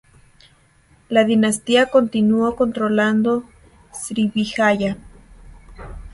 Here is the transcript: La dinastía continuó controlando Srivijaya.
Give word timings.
La 1.09 1.25
dinastía 1.25 1.91
continuó 1.91 2.55
controlando 2.55 3.43
Srivijaya. 3.93 4.97